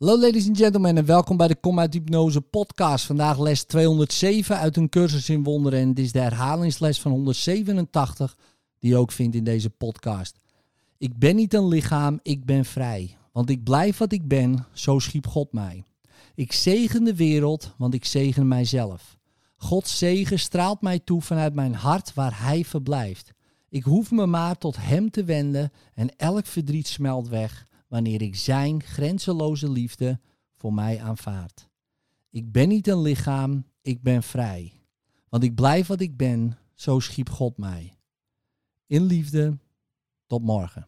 [0.00, 3.04] Hallo ladies and gentlemen en welkom bij de Kom Hypnose podcast.
[3.04, 8.36] Vandaag les 207 uit een cursus in wonderen en het is de herhalingsles van 187
[8.78, 10.38] die je ook vindt in deze podcast.
[10.98, 13.16] Ik ben niet een lichaam, ik ben vrij.
[13.32, 15.84] Want ik blijf wat ik ben, zo schiep God mij.
[16.34, 19.18] Ik zegen de wereld, want ik zegen mijzelf.
[19.56, 23.32] Gods zegen straalt mij toe vanuit mijn hart waar Hij verblijft.
[23.68, 28.36] Ik hoef me maar tot Hem te wenden en elk verdriet smelt weg wanneer ik
[28.36, 30.20] Zijn grenzeloze liefde
[30.56, 31.68] voor mij aanvaard.
[32.30, 34.72] Ik ben niet een lichaam, ik ben vrij.
[35.28, 37.94] Want ik blijf wat ik ben, zo schiep God mij.
[38.86, 39.58] In liefde,
[40.26, 40.86] tot morgen.